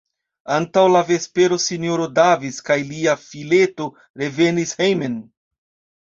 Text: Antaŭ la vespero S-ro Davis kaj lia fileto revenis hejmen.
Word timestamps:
Antaŭ 0.53 0.83
la 0.91 1.01
vespero 1.09 1.57
S-ro 1.63 2.07
Davis 2.19 2.57
kaj 2.69 2.77
lia 2.91 3.13
fileto 3.25 3.85
revenis 4.23 4.73
hejmen. 4.81 5.19